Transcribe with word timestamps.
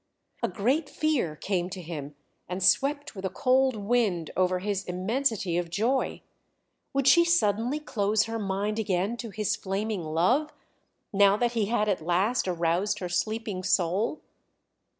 A 0.41 0.47
great 0.47 0.89
fear 0.89 1.35
came 1.35 1.69
to 1.69 1.79
him 1.79 2.15
and 2.49 2.63
swept 2.63 3.13
with 3.13 3.23
a 3.23 3.29
cold 3.29 3.75
wind 3.75 4.31
over 4.35 4.57
his 4.57 4.83
immensity 4.85 5.59
of 5.59 5.69
joy. 5.69 6.23
Would 6.93 7.07
she 7.07 7.23
suddenly 7.23 7.79
close 7.79 8.23
her 8.23 8.39
mind 8.39 8.79
again 8.79 9.15
to 9.17 9.29
his 9.29 9.55
flaming 9.55 10.01
love, 10.03 10.51
now 11.13 11.37
that 11.37 11.51
he 11.51 11.67
had 11.67 11.87
at 11.87 12.01
last 12.01 12.47
aroused 12.47 12.97
her 12.97 13.09
sleeping 13.09 13.61
soul? 13.61 14.21